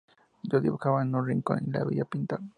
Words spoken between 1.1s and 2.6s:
un rincón y lo veía pintar.